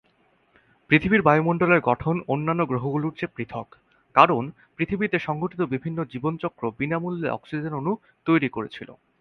পৃথিবীর 0.89 1.21
বায়ুমণ্ডলের 1.21 1.85
গঠন 1.89 2.15
অন্যান্য 2.27 2.61
গ্রহগুলির 2.65 3.17
চেয়ে 3.17 3.33
পৃথক, 3.35 3.67
কারণ 4.15 4.43
পৃথিবীতে 4.77 5.17
সংঘটিত 5.19 5.61
বিভিন্ন 5.73 5.99
জীবনচক্র 6.13 6.63
বিনামূল্যে 6.79 7.29
অক্সিজেন 7.29 7.73
অণু 7.73 7.93
তৈরি 8.27 8.49
করেছিল। 8.49 8.89